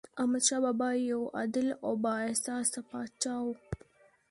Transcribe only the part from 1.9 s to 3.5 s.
بااحساسه پاچا و.